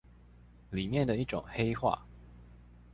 [0.71, 2.07] 裡面的一種黑話